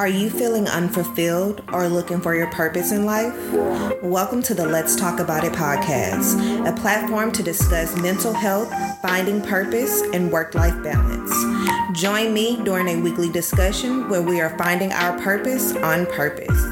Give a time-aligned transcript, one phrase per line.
[0.00, 3.34] Are you feeling unfulfilled or looking for your purpose in life?
[4.02, 9.42] Welcome to the Let's Talk About It podcast, a platform to discuss mental health, finding
[9.42, 11.30] purpose, and work life balance.
[12.00, 16.64] Join me during a weekly discussion where we are finding our purpose on purpose.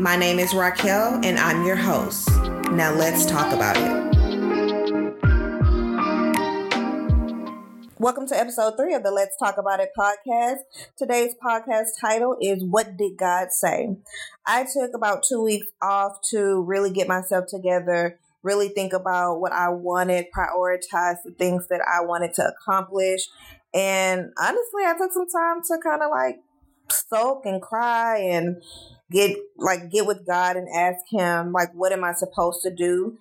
[0.00, 2.28] My name is Raquel, and I'm your host.
[2.72, 4.11] Now let's talk about it.
[8.02, 10.56] Welcome to episode three of the Let's Talk About It podcast.
[10.98, 13.96] Today's podcast title is What Did God Say?
[14.44, 19.52] I took about two weeks off to really get myself together, really think about what
[19.52, 23.28] I wanted, prioritize the things that I wanted to accomplish.
[23.72, 26.40] And honestly, I took some time to kind of like
[26.90, 28.60] soak and cry and
[29.12, 33.16] get like get with God and ask him like what am I supposed to do?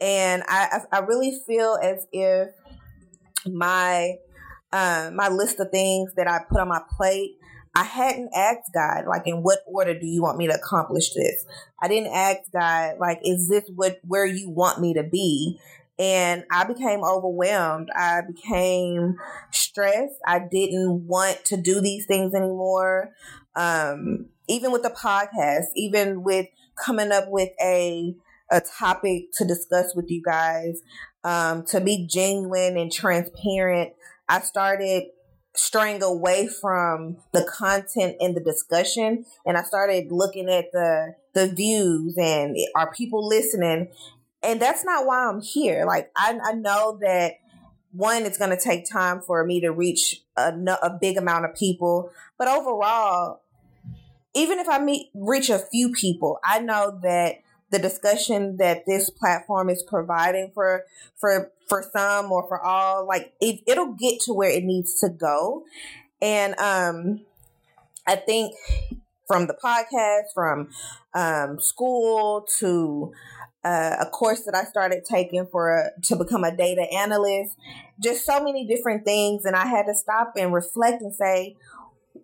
[0.00, 2.48] And I I really feel as if
[3.52, 4.14] my
[4.72, 7.36] um, my list of things that I put on my plate,
[7.74, 11.44] I hadn't asked God, like, in what order do you want me to accomplish this?
[11.80, 15.60] I didn't ask God, like, is this what where you want me to be?
[15.98, 17.88] And I became overwhelmed.
[17.96, 19.16] I became
[19.50, 20.18] stressed.
[20.26, 23.12] I didn't want to do these things anymore.
[23.54, 28.14] Um, even with the podcast, even with coming up with a
[28.50, 30.80] a topic to discuss with you guys,
[31.26, 33.92] um, to be genuine and transparent.
[34.28, 35.06] I started
[35.56, 41.48] straying away from the content and the discussion and I started looking at the the
[41.48, 43.88] views and are people listening
[44.42, 47.36] and that's not why I'm here like I, I know that
[47.90, 51.54] one it's going to take time for me to reach a, a big amount of
[51.54, 53.40] people but overall
[54.34, 57.36] even if I meet reach a few people I know that
[57.70, 60.84] the discussion that this platform is providing for
[61.16, 65.08] for for some or for all like it, it'll get to where it needs to
[65.08, 65.64] go
[66.22, 67.20] and um
[68.06, 68.54] i think
[69.26, 70.68] from the podcast from
[71.14, 73.12] um school to
[73.64, 77.56] uh, a course that I started taking for a, to become a data analyst,
[78.00, 81.56] just so many different things, and I had to stop and reflect and say,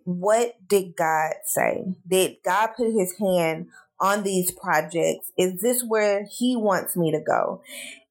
[0.05, 1.83] what did God say?
[2.07, 3.67] Did God put His hand
[4.03, 5.31] on these projects?
[5.37, 7.61] Is this where he wants me to go?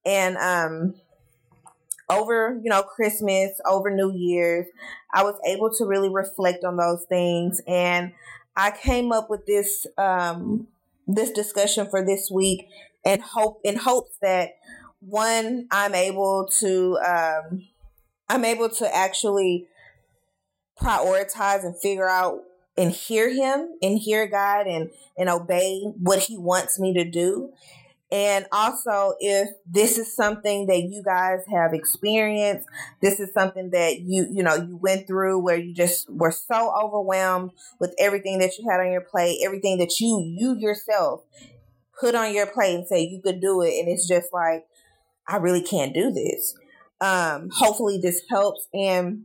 [0.04, 0.94] And um
[2.08, 4.66] over, you know, Christmas, over New Year's,
[5.14, 8.12] I was able to really reflect on those things and
[8.56, 10.66] I came up with this um
[11.06, 12.68] this discussion for this week
[13.04, 14.54] and hope in hopes that
[15.00, 17.66] one I'm able to um
[18.30, 19.66] I'm able to actually
[20.80, 22.40] prioritize and figure out
[22.76, 27.52] and hear him and hear God and and obey what he wants me to do.
[28.10, 32.68] And also if this is something that you guys have experienced,
[33.00, 36.72] this is something that you you know you went through where you just were so
[36.78, 41.22] overwhelmed with everything that you had on your plate, everything that you you yourself
[41.98, 44.66] put on your plate and say you could do it and it's just like
[45.26, 46.54] I really can't do this.
[47.00, 49.24] Um hopefully this helps and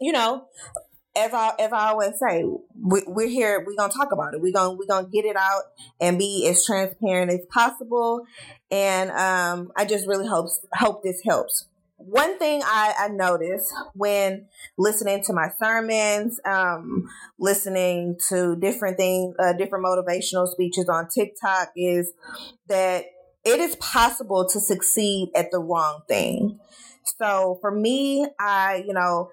[0.00, 0.46] you know
[1.14, 3.62] as I as I always say, we, we're here.
[3.66, 4.40] We're gonna talk about it.
[4.40, 5.62] We're gonna we're gonna get it out
[6.00, 8.24] and be as transparent as possible.
[8.70, 11.66] And um, I just really hope hope this helps.
[11.96, 14.46] One thing I, I noticed when
[14.76, 17.08] listening to my sermons, um,
[17.38, 22.12] listening to different things, uh, different motivational speeches on TikTok, is
[22.66, 23.04] that
[23.44, 26.58] it is possible to succeed at the wrong thing.
[27.04, 29.30] So for me, I you know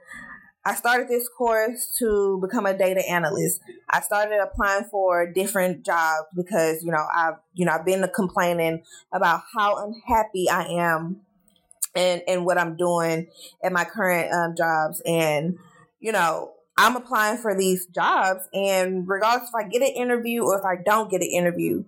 [0.65, 3.61] I started this course to become a data analyst.
[3.89, 8.83] I started applying for different jobs because, you know, I've, you know, I've been complaining
[9.13, 11.21] about how unhappy I am
[11.95, 13.27] and, and what I'm doing
[13.63, 15.01] at my current um, jobs.
[15.05, 15.57] And,
[16.01, 20.59] you know, I'm applying for these jobs and regardless if I get an interview or
[20.59, 21.83] if I don't get an interview,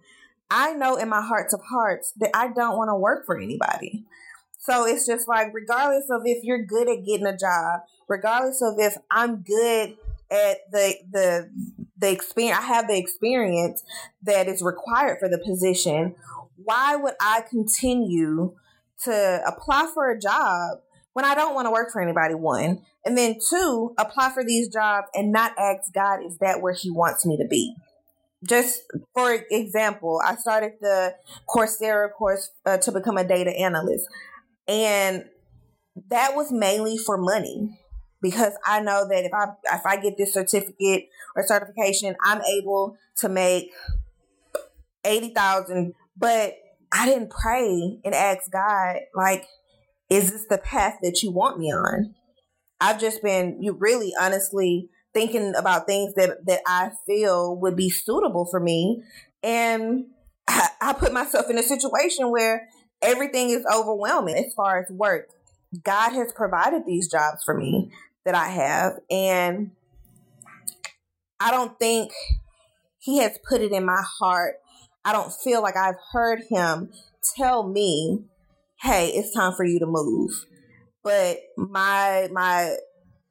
[0.49, 4.05] I know in my hearts of hearts that I don't want to work for anybody.
[4.61, 8.75] So it's just like, regardless of if you're good at getting a job, regardless of
[8.77, 9.97] if I'm good
[10.29, 11.49] at the the
[11.97, 13.83] the experience, I have the experience
[14.23, 16.15] that is required for the position.
[16.63, 18.55] Why would I continue
[19.05, 20.77] to apply for a job
[21.13, 22.35] when I don't want to work for anybody?
[22.35, 26.73] One, and then two, apply for these jobs and not ask God, is that where
[26.73, 27.75] He wants me to be?
[28.47, 28.81] just
[29.13, 31.13] for example, I started the
[31.47, 34.07] Coursera course uh, to become a data analyst.
[34.67, 35.25] And
[36.09, 37.79] that was mainly for money
[38.21, 42.97] because I know that if I if I get this certificate or certification, I'm able
[43.17, 43.71] to make
[45.03, 45.93] eighty thousand.
[46.15, 46.53] But
[46.91, 49.45] I didn't pray and ask God, like,
[50.09, 52.15] is this the path that you want me on?
[52.79, 57.89] I've just been you really honestly thinking about things that that I feel would be
[57.89, 59.03] suitable for me,
[59.43, 60.05] and
[60.47, 62.67] I, I put myself in a situation where
[63.01, 65.29] everything is overwhelming as far as work.
[65.83, 67.91] God has provided these jobs for me
[68.25, 69.71] that I have, and
[71.39, 72.11] I don't think
[72.99, 74.55] He has put it in my heart.
[75.03, 76.91] I don't feel like I've heard Him
[77.37, 78.25] tell me,
[78.81, 80.31] "Hey, it's time for you to move."
[81.03, 82.75] But my my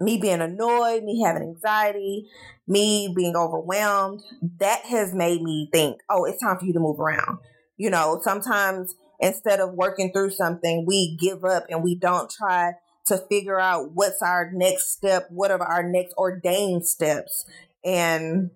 [0.00, 2.26] me being annoyed, me having anxiety,
[2.66, 4.22] me being overwhelmed,
[4.58, 7.38] that has made me think, oh, it's time for you to move around.
[7.76, 12.72] You know, sometimes instead of working through something, we give up and we don't try
[13.06, 17.44] to figure out what's our next step, what are our next ordained steps.
[17.84, 18.50] And,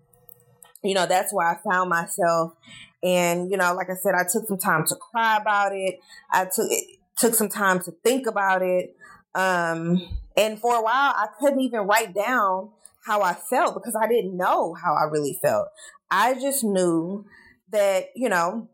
[0.83, 2.55] you know, that's where I found myself.
[3.03, 6.01] And, you know, like I said, I took some time to cry about it.
[6.33, 8.97] I took it took some time to think about it.
[9.35, 10.03] Um,
[10.37, 12.71] and for a while, I couldn't even write down
[13.07, 15.69] how I felt because I didn't know how I really felt.
[16.11, 17.27] I just knew
[17.71, 18.69] that, you know,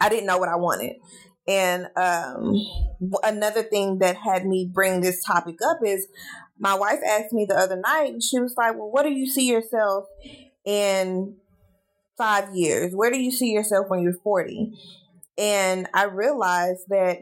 [0.00, 0.96] I didn't know what I wanted.
[1.46, 2.54] And um,
[3.22, 6.06] another thing that had me bring this topic up is
[6.58, 9.26] my wife asked me the other night, and she was like, Well, what do you
[9.26, 10.04] see yourself
[10.64, 11.36] in
[12.18, 12.92] five years?
[12.94, 14.78] Where do you see yourself when you're 40?
[15.38, 17.18] And I realized that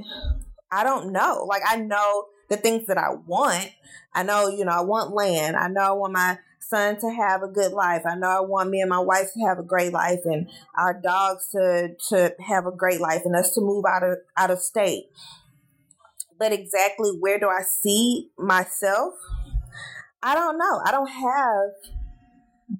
[0.72, 1.44] I don't know.
[1.48, 3.70] Like, I know the things that I want.
[4.14, 5.56] I know, you know, I want land.
[5.56, 8.02] I know I want my son to have a good life.
[8.06, 10.94] I know I want me and my wife to have a great life and our
[10.94, 14.60] dogs to to have a great life and us to move out of out of
[14.60, 15.06] state.
[16.38, 19.14] But exactly where do I see myself?
[20.22, 20.80] I don't know.
[20.84, 21.70] I don't have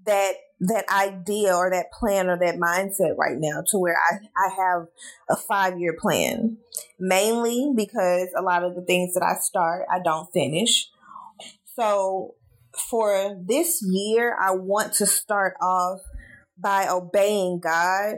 [0.05, 4.55] that that idea or that plan or that mindset right now to where I, I
[4.57, 4.87] have
[5.29, 6.59] a five year plan.
[6.99, 10.91] Mainly because a lot of the things that I start, I don't finish.
[11.75, 12.35] So
[12.79, 16.01] for this year, I want to start off
[16.59, 18.17] by obeying God,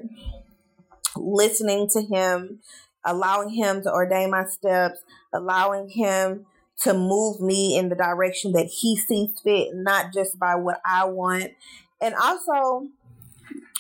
[1.16, 2.60] listening to Him,
[3.04, 5.00] allowing Him to ordain my steps,
[5.32, 6.46] allowing Him
[6.82, 11.06] to move me in the direction that He sees fit, not just by what I
[11.06, 11.52] want.
[12.00, 12.88] And also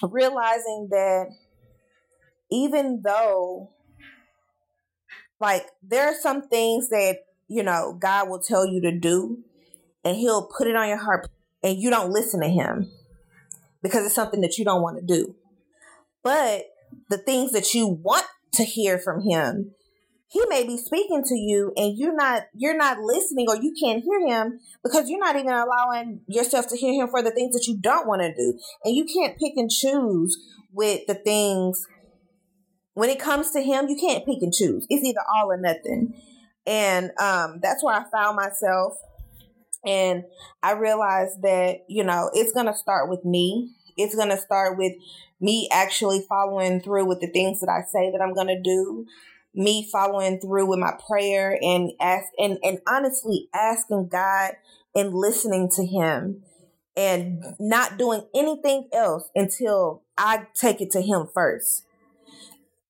[0.02, 1.28] realizing that
[2.50, 3.70] even though
[5.40, 9.42] like there are some things that you know god will tell you to do
[10.08, 11.28] and he'll put it on your heart
[11.62, 12.90] and you don't listen to him
[13.82, 15.34] because it's something that you don't want to do.
[16.22, 16.62] But
[17.10, 19.72] the things that you want to hear from him
[20.30, 24.04] he may be speaking to you and you're not you're not listening or you can't
[24.04, 27.66] hear him because you're not even allowing yourself to hear him for the things that
[27.66, 28.58] you don't want to do.
[28.84, 30.36] And you can't pick and choose
[30.72, 31.86] with the things
[32.92, 34.86] when it comes to him you can't pick and choose.
[34.90, 36.12] It's either all or nothing.
[36.66, 38.98] And um, that's where i found myself
[39.86, 40.24] and
[40.62, 44.78] i realized that you know it's going to start with me it's going to start
[44.78, 44.92] with
[45.40, 49.06] me actually following through with the things that i say that i'm going to do
[49.54, 54.52] me following through with my prayer and ask and, and honestly asking God
[54.94, 56.42] and listening to him
[56.96, 61.84] and not doing anything else until I take it to him first.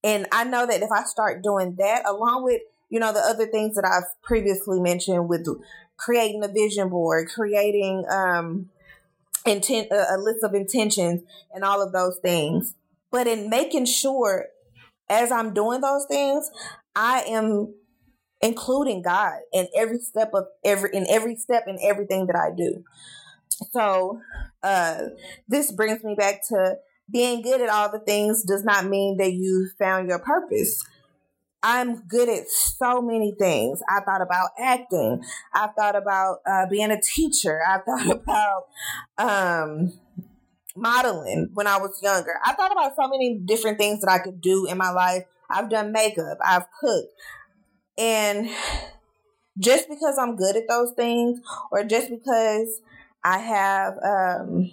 [0.04, 3.46] And I know that if I start doing that along with, you know, the other
[3.46, 5.44] things that I've previously mentioned with
[5.98, 8.70] creating a vision board, creating um
[9.46, 12.74] intent a list of intentions and all of those things.
[13.10, 14.46] But in making sure
[15.08, 16.50] as I'm doing those things,
[16.94, 17.74] I am
[18.40, 22.84] including God in every step of every in every step in everything that I do.
[23.72, 24.20] So
[24.62, 25.00] uh
[25.48, 26.76] this brings me back to
[27.10, 30.84] being good at all the things does not mean that you found your purpose.
[31.62, 33.80] I'm good at so many things.
[33.88, 35.22] I thought about acting.
[35.52, 37.60] I thought about uh, being a teacher.
[37.66, 38.64] I thought about
[39.18, 39.92] um,
[40.76, 42.34] modeling when I was younger.
[42.44, 45.24] I thought about so many different things that I could do in my life.
[45.50, 47.12] I've done makeup, I've cooked.
[47.98, 48.50] And
[49.58, 52.80] just because I'm good at those things or just because
[53.24, 54.70] I have um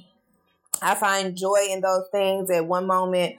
[0.81, 3.35] I find joy in those things at one moment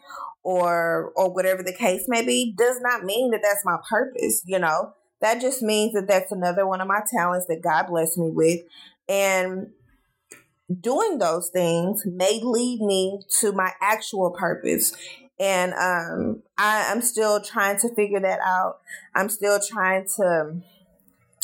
[0.47, 4.61] or or whatever the case may be does not mean that that's my purpose, you
[4.61, 4.93] know.
[5.21, 8.61] That just means that that's another one of my talents that God blessed me with
[9.09, 9.71] and
[10.81, 14.95] doing those things may lead me to my actual purpose.
[15.41, 18.79] And um, I, I'm still trying to figure that out.
[19.17, 20.63] I'm still trying to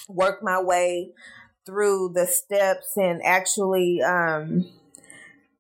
[0.09, 1.11] work my way
[1.67, 4.67] through the steps and actually um,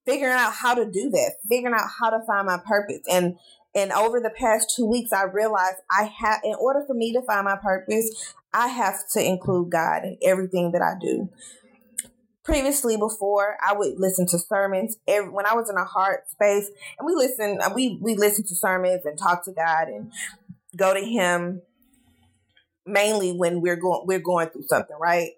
[0.05, 3.01] figuring out how to do that, figuring out how to find my purpose.
[3.11, 3.39] And
[3.75, 7.23] and over the past two weeks, I realized I have, in order for me to
[7.23, 11.31] find my purpose, I have to include God in everything that I do
[12.45, 16.69] previously before I would listen to sermons every, when I was in a hard space
[16.99, 20.13] and we listen we we listen to sermons and talk to God and
[20.77, 21.63] go to him
[22.85, 25.31] mainly when we're going we're going through something, right?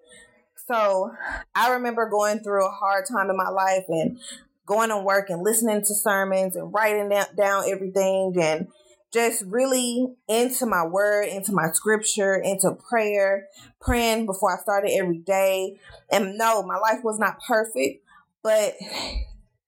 [0.67, 1.13] So
[1.55, 4.19] I remember going through a hard time in my life and
[4.67, 8.69] going to work and listening to sermons and writing down everything and
[9.13, 13.47] just really into my word, into my scripture, into prayer,
[13.81, 15.79] praying before I started every day.
[16.11, 18.05] And no, my life was not perfect,
[18.43, 18.75] but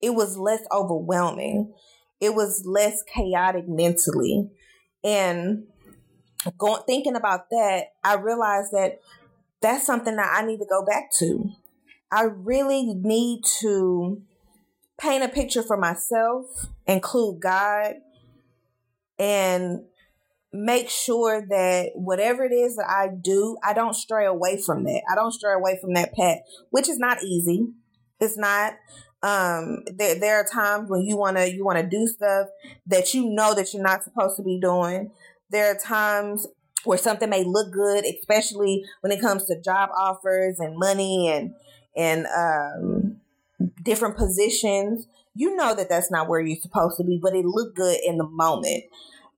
[0.03, 1.73] it was less overwhelming.
[2.21, 4.50] It was less chaotic mentally.
[5.05, 5.67] And
[6.59, 9.00] going thinking about that, I realized that
[9.61, 11.50] that's something that I need to go back to.
[12.11, 14.23] I really need to
[14.99, 16.47] paint a picture for myself,
[16.87, 17.95] include God,
[19.19, 19.81] and
[20.53, 25.03] make sure that whatever it is that I do, I don't stray away from that.
[25.11, 26.38] I don't stray away from that path,
[26.71, 27.67] which is not easy.
[28.21, 28.75] It's not.
[29.23, 32.49] Um, there there are times when you wanna you wanna do stuff
[32.87, 35.11] that you know that you're not supposed to be doing.
[35.50, 36.47] There are times
[36.85, 41.55] where something may look good, especially when it comes to job offers and money and
[41.97, 43.05] and um,
[43.87, 45.07] different positions.
[45.35, 48.19] You know that that's not where you're supposed to be, but it looked good in
[48.19, 48.85] the moment.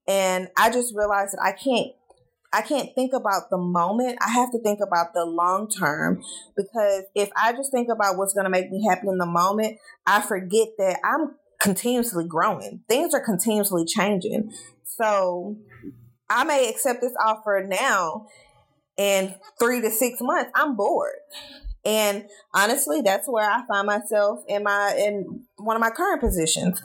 [0.09, 1.93] And I just realized that I can't
[2.50, 4.17] I can't think about the moment.
[4.26, 6.23] I have to think about the long term
[6.57, 9.76] because if I just think about what's going to make me happy in the moment,
[10.07, 12.81] I forget that I'm continuously growing.
[12.88, 14.50] Things are continuously changing.
[14.85, 15.59] So
[16.31, 18.28] I may accept this offer now
[18.97, 21.12] and three to six months, I'm bored.
[21.88, 26.83] And honestly, that's where I find myself in my in one of my current positions.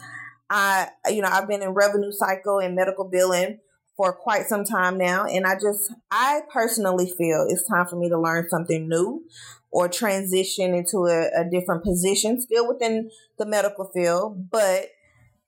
[0.50, 3.60] I you know, I've been in revenue cycle and medical billing
[3.98, 8.07] for quite some time now and I just I personally feel it's time for me
[8.10, 9.25] to learn something new
[9.72, 14.86] or transition into a, a different position still within the medical field, but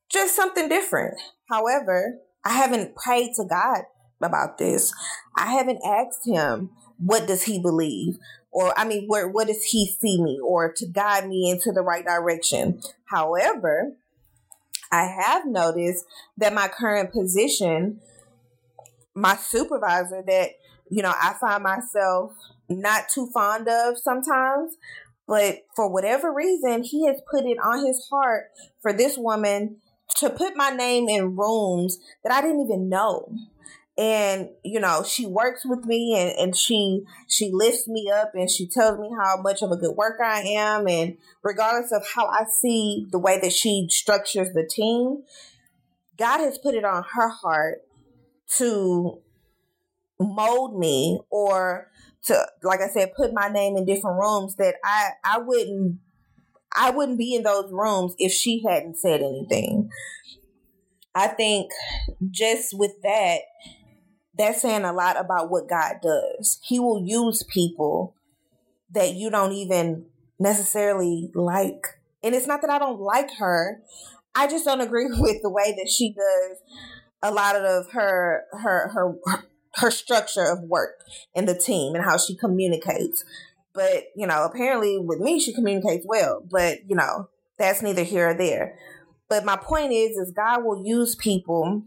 [0.10, 1.16] just something different.
[1.50, 3.84] However, I haven't prayed to God
[4.22, 4.94] about this.
[5.38, 8.18] I haven't asked him what does he believe
[8.56, 11.82] or I mean where what does he see me or to guide me into the
[11.82, 12.80] right direction.
[13.04, 13.92] However,
[14.94, 16.06] I have noticed
[16.38, 18.00] that my current position
[19.14, 20.52] my supervisor that
[20.90, 22.32] you know I find myself
[22.70, 24.78] not too fond of sometimes
[25.28, 29.78] but for whatever reason he has put it on his heart for this woman
[30.18, 33.34] to put my name in rooms that I didn't even know.
[33.98, 38.50] And you know, she works with me and, and she she lifts me up and
[38.50, 42.28] she tells me how much of a good worker I am and regardless of how
[42.28, 45.24] I see the way that she structures the team,
[46.18, 47.84] God has put it on her heart
[48.58, 49.20] to
[50.20, 51.90] mold me or
[52.26, 56.00] to like I said, put my name in different rooms that I I wouldn't
[56.76, 59.90] I wouldn't be in those rooms if she hadn't said anything.
[61.14, 61.72] I think
[62.30, 63.40] just with that,
[64.38, 66.60] that's saying a lot about what God does.
[66.64, 68.16] He will use people
[68.92, 70.06] that you don't even
[70.40, 71.86] necessarily like.
[72.24, 73.82] And it's not that I don't like her.
[74.34, 76.58] I just don't agree with the way that she does
[77.24, 79.16] a lot of her her her
[79.76, 81.04] her structure of work
[81.36, 83.24] and the team and how she communicates.
[83.74, 86.42] But, you know, apparently with me, she communicates well.
[86.50, 88.78] But, you know, that's neither here or there.
[89.28, 91.84] But my point is, is God will use people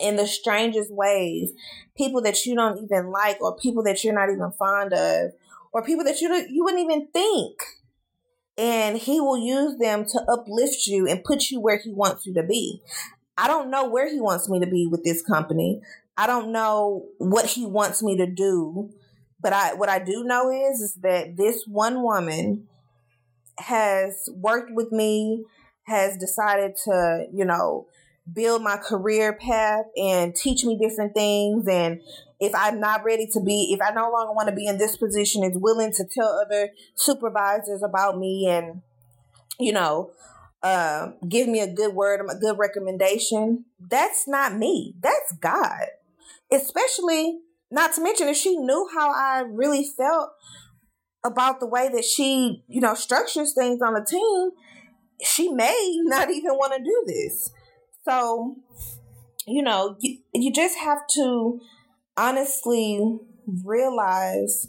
[0.00, 1.52] in the strangest ways,
[1.96, 5.32] people that you don't even like, or people that you're not even fond of,
[5.72, 7.62] or people that you don't, you wouldn't even think.
[8.56, 12.34] And He will use them to uplift you and put you where He wants you
[12.34, 12.80] to be.
[13.36, 15.80] I don't know where He wants me to be with this company.
[16.16, 18.90] I don't know what He wants me to do
[19.44, 22.66] but I what I do know is is that this one woman
[23.58, 25.44] has worked with me,
[25.86, 27.86] has decided to, you know,
[28.32, 32.00] build my career path and teach me different things and
[32.40, 34.96] if I'm not ready to be, if I no longer want to be in this
[34.96, 38.82] position, is willing to tell other supervisors about me and,
[39.58, 40.10] you know,
[40.62, 43.64] uh, give me a good word, a good recommendation.
[43.78, 44.94] That's not me.
[45.00, 45.86] That's God.
[46.50, 47.40] Especially
[47.70, 50.30] not to mention, if she knew how I really felt
[51.24, 54.50] about the way that she, you know, structures things on the team,
[55.22, 57.50] she may not even want to do this.
[58.04, 58.56] So,
[59.46, 61.60] you know, you, you just have to
[62.16, 63.18] honestly
[63.64, 64.68] realize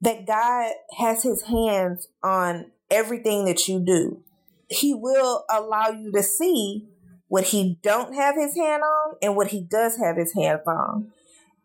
[0.00, 4.22] that God has his hands on everything that you do.
[4.68, 6.88] He will allow you to see
[7.28, 11.12] what he don't have his hand on and what he does have his hands on.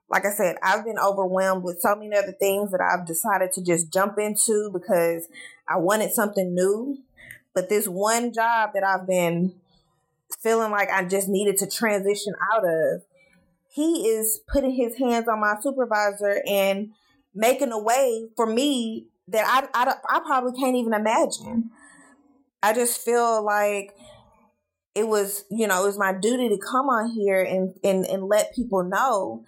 [0.10, 3.64] like I said, I've been overwhelmed with so many other things that I've decided to
[3.64, 5.28] just jump into because
[5.68, 7.00] I wanted something new.
[7.54, 9.56] But this one job that I've been
[10.42, 13.02] feeling like I just needed to transition out of,
[13.70, 16.92] he is putting his hands on my supervisor and
[17.34, 21.72] making a way for me that I, I, I probably can't even imagine.
[22.64, 23.96] I just feel like
[24.96, 28.24] it was, you know, it was my duty to come on here and, and, and
[28.28, 29.44] let people know,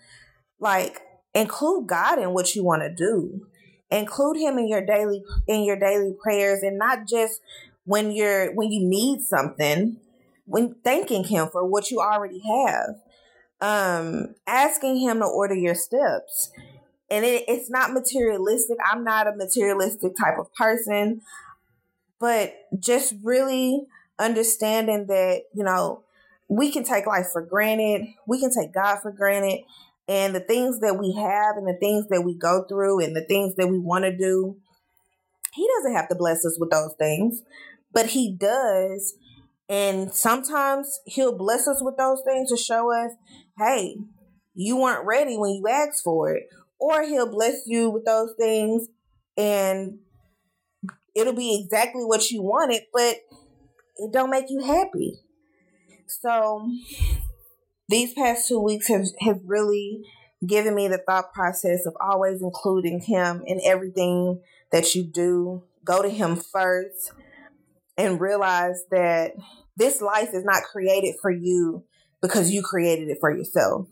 [0.60, 1.02] like,
[1.34, 3.48] include God in what you want to do.
[3.90, 7.40] Include him in your daily in your daily prayers and not just
[7.86, 9.98] when you're when you need something,
[10.48, 12.96] when thanking him for what you already have.
[13.60, 16.52] Um, asking him to order your steps.
[17.10, 18.78] And it, it's not materialistic.
[18.92, 21.22] I'm not a materialistic type of person,
[22.20, 23.88] but just really
[24.20, 26.04] understanding that, you know,
[26.48, 29.62] we can take life for granted, we can take God for granted,
[30.08, 33.26] and the things that we have and the things that we go through and the
[33.26, 34.56] things that we want to do,
[35.54, 37.42] He doesn't have to bless us with those things,
[37.92, 39.16] but He does.
[39.70, 43.12] And sometimes He'll bless us with those things to show us,
[43.58, 43.98] hey,
[44.54, 46.44] you weren't ready when you asked for it.
[46.80, 48.88] Or He'll bless you with those things
[49.38, 50.00] and
[51.16, 53.18] it'll be exactly what you wanted, but
[53.98, 55.20] it don't make you happy.
[56.08, 56.70] So
[57.90, 60.04] these past two weeks have, have really
[60.46, 65.64] given me the thought process of always including him in everything that you do.
[65.84, 67.12] Go to him first
[67.98, 69.32] and realize that
[69.76, 71.84] this life is not created for you
[72.22, 73.88] because you created it for yourself.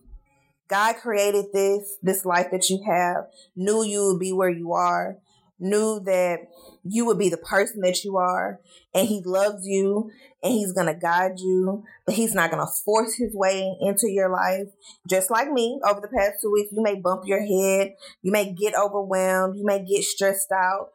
[0.67, 5.17] God created this, this life that you have, knew you would be where you are,
[5.59, 6.39] knew that
[6.83, 8.59] you would be the person that you are
[8.93, 10.11] and he loves you
[10.43, 14.09] and he's going to guide you but he's not going to force his way into
[14.09, 14.67] your life
[15.09, 18.51] just like me over the past two weeks you may bump your head you may
[18.51, 20.89] get overwhelmed you may get stressed out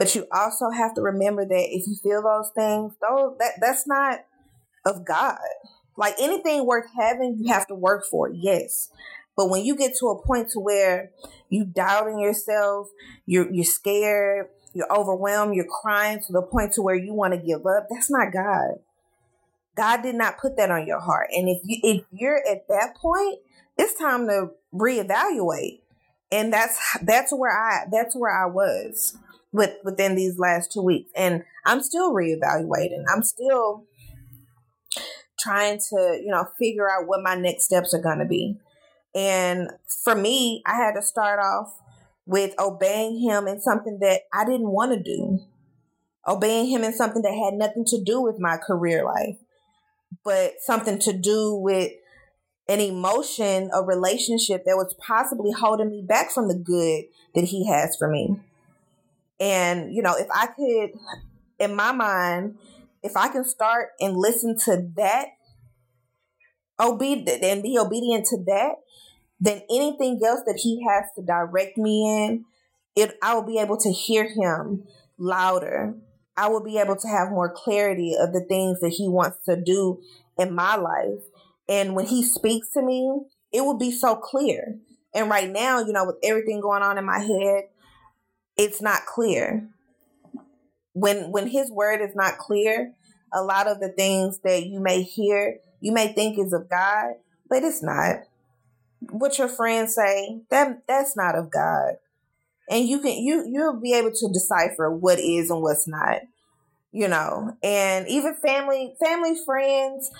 [0.00, 3.86] but you also have to remember that if you feel those things those that that's
[3.86, 4.18] not
[4.84, 5.38] of god
[5.96, 8.90] like anything worth having you have to work for it yes
[9.40, 11.12] but when you get to a point to where
[11.48, 12.88] you doubting yourself,
[13.24, 17.40] you're you're scared, you're overwhelmed, you're crying to the point to where you want to
[17.40, 18.80] give up, that's not God.
[19.76, 21.28] God did not put that on your heart.
[21.34, 23.38] And if you if you're at that point,
[23.78, 25.80] it's time to reevaluate.
[26.32, 29.16] And that's that's where I that's where I was
[29.52, 31.10] with within these last two weeks.
[31.16, 33.04] And I'm still reevaluating.
[33.12, 33.84] I'm still
[35.40, 38.56] trying to, you know, figure out what my next steps are gonna be.
[39.14, 39.70] And
[40.04, 41.74] for me, I had to start off
[42.26, 45.40] with obeying him in something that I didn't want to do.
[46.28, 49.36] Obeying him in something that had nothing to do with my career life,
[50.24, 51.92] but something to do with
[52.70, 57.02] an emotion, a relationship that was possibly holding me back from the good
[57.34, 58.36] that he has for me.
[59.40, 60.90] And, you know, if I could,
[61.58, 62.58] in my mind,
[63.02, 65.30] if I can start and listen to that,
[66.78, 68.74] obedient and be obedient to that,
[69.40, 72.44] then anything else that he has to direct me in,
[72.94, 74.84] it I will be able to hear him
[75.18, 75.94] louder.
[76.36, 79.60] I will be able to have more clarity of the things that he wants to
[79.60, 80.00] do
[80.38, 81.24] in my life.
[81.70, 84.76] And when he speaks to me, it will be so clear.
[85.14, 87.68] And right now, you know, with everything going on in my head,
[88.56, 89.68] it's not clear.
[90.92, 92.92] When when his word is not clear,
[93.32, 97.14] a lot of the things that you may hear, you may think is of God,
[97.48, 98.24] but it's not
[99.10, 101.94] what your friends say, that that's not of God.
[102.68, 106.22] And you can you you'll be able to decipher what is and what's not.
[106.92, 110.10] You know, and even family family friends,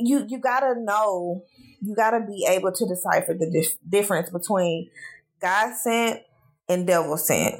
[0.00, 1.44] you you gotta know,
[1.80, 4.90] you gotta be able to decipher the dif- difference between
[5.40, 6.20] God sent
[6.68, 7.56] and devil sent.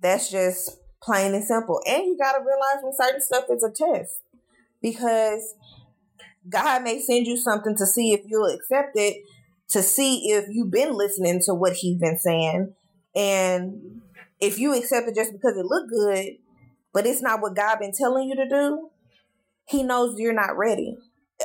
[0.00, 1.80] That's just plain and simple.
[1.86, 4.22] And you gotta realize when certain stuff is a test
[4.80, 5.54] because
[6.48, 9.22] God may send you something to see if you'll accept it,
[9.70, 12.74] to see if you've been listening to what he's been saying.
[13.14, 14.02] And
[14.40, 16.36] if you accept it just because it looked good,
[16.92, 18.90] but it's not what God been telling you to do,
[19.68, 20.96] he knows you're not ready.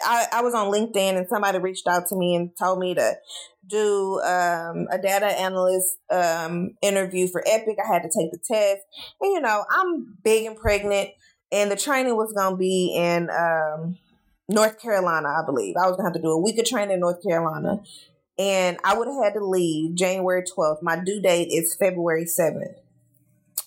[0.06, 3.16] I, I was on LinkedIn and somebody reached out to me and told me to
[3.68, 7.78] do um, a data analyst um, interview for Epic.
[7.84, 8.82] I had to take the test.
[9.22, 11.10] And, you know, I'm big and pregnant,
[11.52, 13.98] and the training was going to be in um,
[14.50, 15.76] North Carolina, I believe.
[15.76, 17.82] I was going to have to do a week of training in North Carolina
[18.40, 20.84] and I would have had to leave January 12th.
[20.84, 22.76] My due date is February 7th.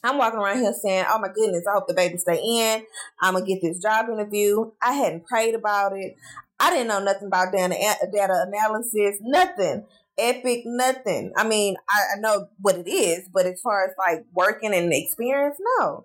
[0.02, 2.84] I'm walking around here saying, "Oh my goodness, I hope the baby stay in.
[3.20, 6.16] I'm gonna get this job interview." I hadn't prayed about it.
[6.58, 7.74] I didn't know nothing about data
[8.12, 9.86] data analysis, nothing.
[10.18, 11.32] epic nothing.
[11.34, 14.92] I mean, I, I, know what it is, but as far as like working and
[14.92, 16.04] experience, no.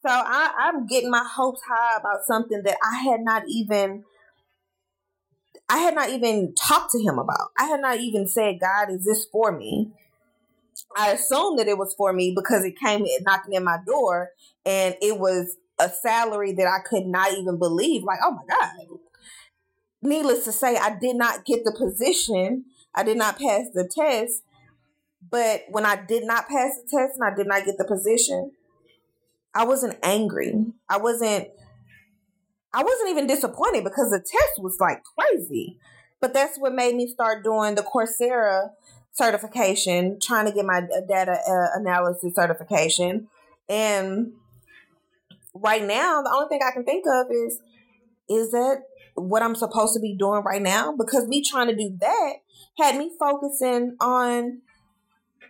[0.00, 4.04] So I, I'm getting my hopes high about something that I had not even
[5.70, 7.50] I had not even talked to him about.
[7.56, 9.92] I had not even said, God, is this for me?
[10.96, 14.30] I assumed that it was for me because it came knocking at my door
[14.66, 18.02] and it was a salary that I could not even believe.
[18.02, 18.98] Like, oh my God.
[20.02, 22.64] Needless to say, I did not get the position.
[22.94, 24.42] I did not pass the test.
[25.30, 28.52] But when I did not pass the test and I did not get the position,
[29.54, 30.54] I wasn't angry.
[30.88, 31.48] I wasn't
[32.72, 35.78] I wasn't even disappointed because the test was like crazy.
[36.20, 38.70] But that's what made me start doing the Coursera
[39.20, 43.28] certification, trying to get my data uh, analysis certification.
[43.68, 44.32] And
[45.54, 47.60] right now, the only thing I can think of is
[48.28, 48.82] is that
[49.14, 50.94] what I'm supposed to be doing right now?
[50.96, 52.32] Because me trying to do that
[52.78, 54.62] had me focusing on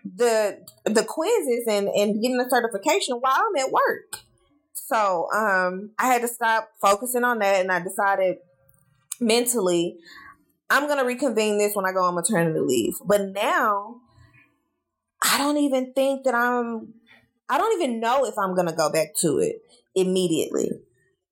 [0.04, 4.20] the the quizzes and and getting the certification while I'm at work.
[4.72, 8.38] So um, I had to stop focusing on that, and I decided
[9.20, 9.98] mentally
[10.70, 12.94] I'm gonna reconvene this when I go on maternity leave.
[13.04, 13.96] But now
[15.22, 16.94] I don't even think that I'm.
[17.48, 19.62] I don't even know if I'm gonna go back to it
[19.94, 20.70] immediately.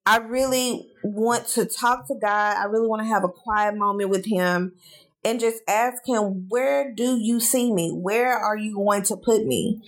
[0.05, 2.57] I really want to talk to God.
[2.57, 4.73] I really want to have a quiet moment with Him
[5.25, 7.91] and just ask Him, Where do you see me?
[7.91, 9.83] Where are you going to put me?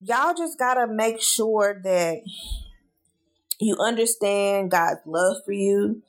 [0.00, 2.18] y'all just gotta make sure that
[3.60, 6.02] you understand God's love for you.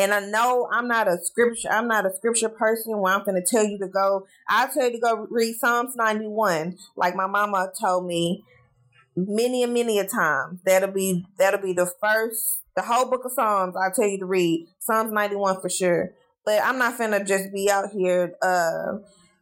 [0.00, 3.44] And I know I'm not a scripture, I'm not a scripture person where I'm gonna
[3.44, 4.26] tell you to go.
[4.48, 8.42] I'll tell you to go read Psalms 91, like my mama told me
[9.14, 10.60] many and many a time.
[10.64, 14.24] That'll be that'll be the first the whole book of Psalms I'll tell you to
[14.24, 14.68] read.
[14.78, 16.14] Psalms 91 for sure.
[16.46, 19.00] But I'm not gonna just be out here uh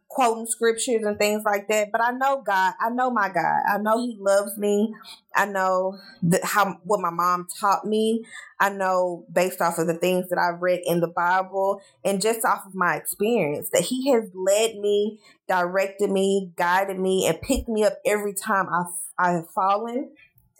[0.09, 1.91] quoting scriptures and things like that.
[1.91, 2.73] But I know God.
[2.81, 3.61] I know my God.
[3.71, 4.93] I know He loves me.
[5.35, 8.25] I know that how what my mom taught me.
[8.59, 12.43] I know based off of the things that I've read in the Bible and just
[12.43, 17.69] off of my experience that He has led me, directed me, guided me, and picked
[17.69, 18.85] me up every time I
[19.19, 20.11] I have fallen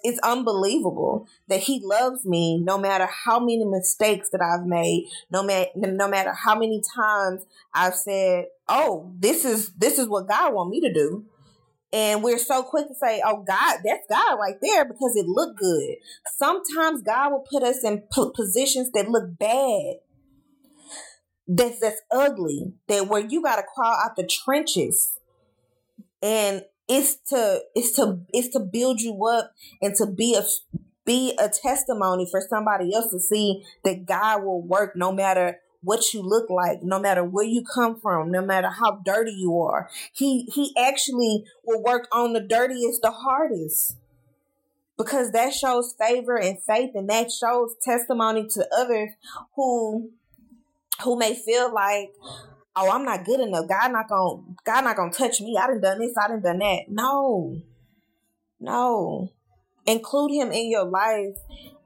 [0.03, 5.43] it's unbelievable that he loves me no matter how many mistakes that I've made, no
[5.43, 10.53] matter no matter how many times I've said, "Oh, this is this is what God
[10.53, 11.25] want me to do."
[11.91, 15.57] And we're so quick to say, "Oh, God, that's God right there," because it looked
[15.57, 15.95] good.
[16.37, 18.03] Sometimes God will put us in
[18.35, 19.95] positions that look bad,
[21.47, 25.13] that's that's ugly, that where you got to crawl out the trenches
[26.21, 30.43] and it's to it's to it's to build you up and to be a
[31.05, 36.13] be a testimony for somebody else to see that God will work no matter what
[36.13, 39.89] you look like, no matter where you come from, no matter how dirty you are.
[40.13, 43.95] He he actually will work on the dirtiest, the hardest.
[44.97, 49.11] Because that shows favor and faith and that shows testimony to others
[49.55, 50.11] who
[51.03, 52.11] who may feel like
[52.79, 53.67] oh, I'm not good enough.
[53.67, 55.57] God not gonna God not gonna touch me.
[55.57, 56.83] I done done this, I done done that.
[56.89, 57.61] No.
[58.59, 59.31] No.
[59.85, 61.37] Include him in your life.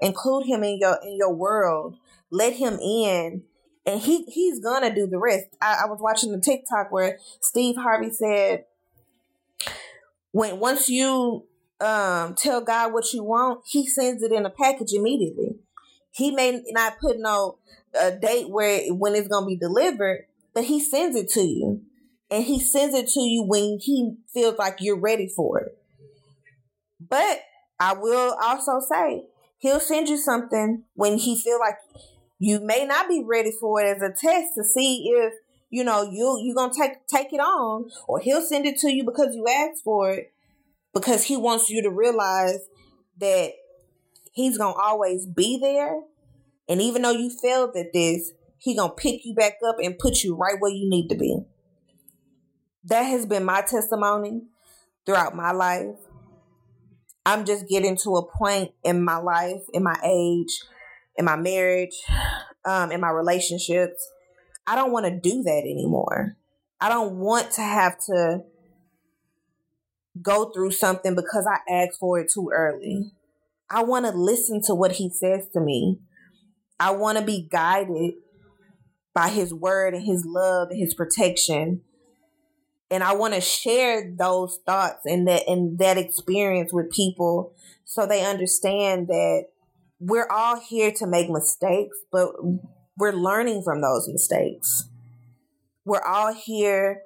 [0.01, 1.97] Include him in your in your world.
[2.29, 3.43] Let him in.
[3.85, 5.47] And he he's gonna do the rest.
[5.61, 8.65] I, I was watching the TikTok where Steve Harvey said
[10.31, 11.45] when once you
[11.79, 15.55] um tell God what you want, he sends it in a package immediately.
[16.11, 17.57] He may not put no
[17.99, 21.81] a date where when it's gonna be delivered, but he sends it to you.
[22.29, 25.77] And he sends it to you when he feels like you're ready for it.
[26.99, 27.41] But
[27.79, 29.27] I will also say,
[29.59, 31.75] he'll send you something when he feel like
[32.39, 35.33] you may not be ready for it as a test to see if
[35.69, 39.03] you know you you're gonna take take it on or he'll send it to you
[39.03, 40.33] because you asked for it
[40.93, 42.59] because he wants you to realize
[43.19, 43.53] that
[44.33, 46.01] he's gonna always be there
[46.67, 48.33] and even though you failed at this
[48.63, 51.37] he gonna pick you back up and put you right where you need to be.
[52.85, 54.43] That has been my testimony
[55.05, 55.97] throughout my life.
[57.25, 60.61] I'm just getting to a point in my life, in my age,
[61.17, 62.03] in my marriage,
[62.63, 64.09] um, in my relationships.
[64.65, 66.37] I don't want to do that anymore.
[66.79, 68.43] I don't want to have to
[70.21, 73.11] go through something because I asked for it too early.
[73.69, 75.99] I want to listen to what he says to me.
[76.79, 78.13] I want to be guided
[79.13, 81.81] by his word and his love and his protection.
[82.91, 87.53] And I want to share those thoughts and that and that experience with people
[87.85, 89.45] so they understand that
[89.99, 92.31] we're all here to make mistakes, but
[92.97, 94.89] we're learning from those mistakes.
[95.85, 97.01] we're all here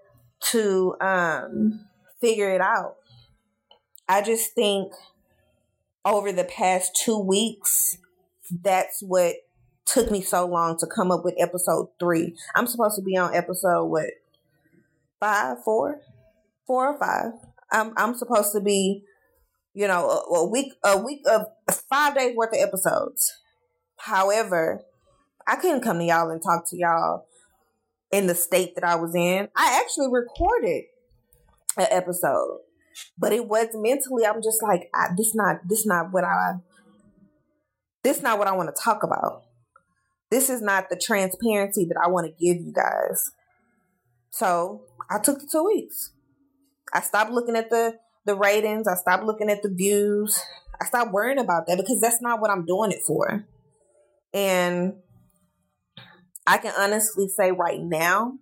[0.52, 1.86] to um,
[2.22, 2.96] figure it out.
[4.08, 4.94] I just think
[6.06, 7.98] over the past two weeks,
[8.64, 9.36] that's what
[9.88, 12.36] took me so long to come up with episode three.
[12.56, 14.10] I'm supposed to be on episode what
[15.20, 16.02] five, four,
[16.66, 17.32] four or five.
[17.72, 19.04] I'm I'm supposed to be,
[19.74, 21.48] you know, a, a week a week of
[21.90, 23.34] five days worth of episodes.
[23.98, 24.84] However,
[25.48, 27.26] I couldn't come to y'all and talk to y'all
[28.12, 29.48] in the state that I was in.
[29.56, 30.84] I actually recorded
[31.78, 32.60] an episode,
[33.18, 34.26] but it was mentally.
[34.26, 36.56] I'm just like, I, this not this not what I
[38.04, 39.44] this not what I want to talk about.
[40.30, 43.32] This is not the transparency that I want to give you guys.
[44.30, 46.12] So I took the two weeks.
[46.94, 48.88] I stopped looking at the the ratings.
[48.88, 50.40] I stopped looking at the views.
[50.80, 53.48] I stopped worrying about that because that's not what I'm doing it for.
[54.34, 54.94] And
[56.46, 58.34] I can honestly say right now,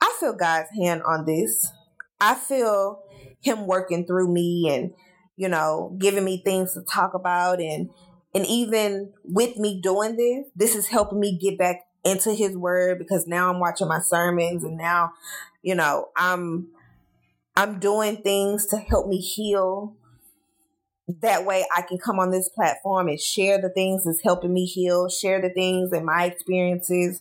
[0.00, 1.72] I feel God's hand on this.
[2.20, 3.02] I feel
[3.40, 4.92] Him working through me and,
[5.36, 7.60] you know, giving me things to talk about.
[7.60, 7.90] And,
[8.34, 12.98] and even with me doing this, this is helping me get back into His Word
[12.98, 15.12] because now I'm watching my sermons and now,
[15.62, 16.68] you know, I'm,
[17.56, 19.96] I'm doing things to help me heal
[21.22, 24.66] that way I can come on this platform and share the things that's helping me
[24.66, 27.20] heal, share the things and my experiences.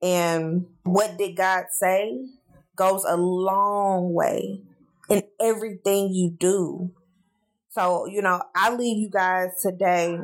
[0.00, 2.28] And what did God say
[2.76, 4.60] goes a long way
[5.08, 6.92] in everything you do.
[7.76, 10.18] So, you know, I leave you guys today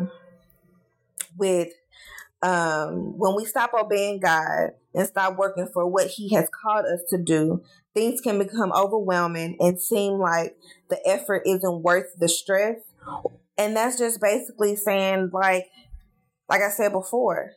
[1.37, 1.69] with
[2.43, 7.03] um, when we stop obeying God and stop working for what He has called us
[7.11, 7.63] to do,
[7.93, 10.57] things can become overwhelming and seem like
[10.89, 12.79] the effort isn't worth the stress.
[13.59, 15.67] And that's just basically saying, like,
[16.49, 17.53] like I said before,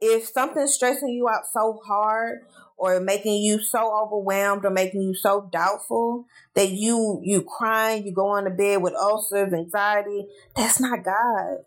[0.00, 2.40] if something's stressing you out so hard
[2.76, 8.12] or making you so overwhelmed or making you so doubtful that you you crying, you
[8.12, 11.58] go on to bed with ulcers, anxiety, that's not God.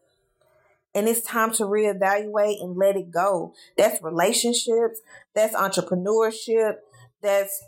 [0.94, 3.54] And it's time to reevaluate and let it go.
[3.78, 5.02] That's relationships,
[5.34, 6.76] that's entrepreneurship,
[7.22, 7.63] that's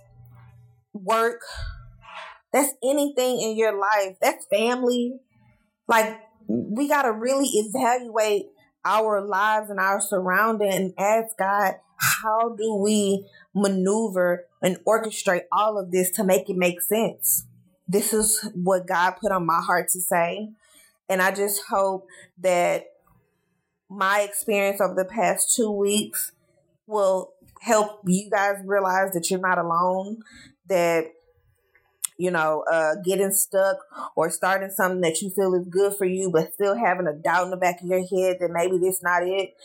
[0.93, 1.41] work,
[2.53, 5.19] that's anything in your life, that's family,
[5.87, 8.47] like we got to really evaluate
[8.85, 15.77] our lives and our surrounding and ask God, how do we maneuver and orchestrate all
[15.77, 17.45] of this to make it make sense?
[17.87, 20.49] This is what God put on my heart to say.
[21.09, 22.07] And I just hope
[22.39, 22.85] that
[23.89, 26.33] my experience over the past two weeks
[26.85, 30.19] will help you guys realize that you're not alone,
[30.67, 31.05] that
[32.17, 33.77] you know, uh, getting stuck
[34.15, 37.45] or starting something that you feel is good for you, but still having a doubt
[37.45, 39.55] in the back of your head that maybe this not it.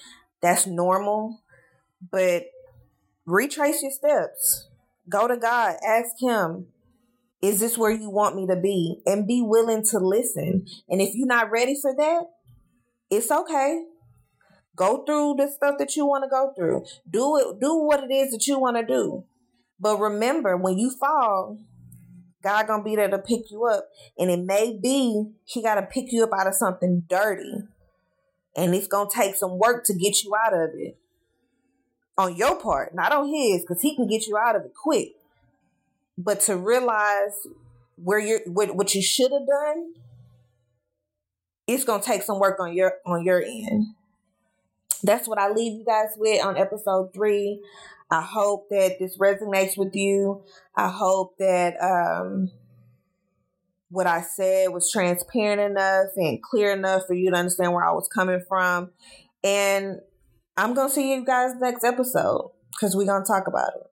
[0.42, 1.40] That's normal.
[2.10, 2.44] But
[3.26, 4.68] retrace your steps.
[5.08, 5.76] Go to God.
[5.86, 6.66] Ask Him,
[7.40, 9.00] is this where you want me to be?
[9.04, 10.66] And be willing to listen.
[10.88, 12.24] And if you're not ready for that,
[13.10, 13.84] it's okay.
[14.74, 16.84] Go through the stuff that you want to go through.
[17.10, 17.60] Do it.
[17.60, 19.24] Do what it is that you want to do.
[19.78, 21.58] But remember, when you fall,
[22.42, 23.88] God gonna be there to pick you up.
[24.18, 27.64] And it may be he gotta pick you up out of something dirty.
[28.56, 30.96] And it's gonna take some work to get you out of it.
[32.18, 35.14] On your part, not on his, because he can get you out of it quick.
[36.18, 37.46] But to realize
[37.96, 39.94] where you're what, what you should have done,
[41.66, 43.86] it's gonna take some work on your on your end.
[45.02, 47.60] That's what I leave you guys with on episode three.
[48.10, 50.42] I hope that this resonates with you.
[50.76, 52.50] I hope that um,
[53.88, 57.92] what I said was transparent enough and clear enough for you to understand where I
[57.92, 58.90] was coming from.
[59.42, 60.00] And
[60.56, 63.88] I'm going to see you guys next episode because we're going to talk about it.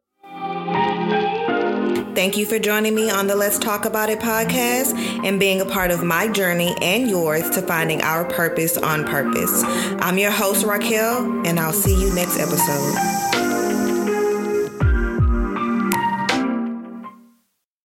[2.15, 4.95] Thank you for joining me on the Let's Talk About It podcast
[5.25, 9.63] and being a part of my journey and yours to finding our purpose on purpose.
[9.65, 13.30] I'm your host, Raquel, and I'll see you next episode.